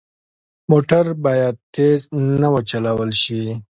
موټر 0.71 1.05
باید 1.25 1.55
تېز 1.75 1.99
نه 2.41 2.47
وچلول 2.53 3.11
شي. 3.23 3.41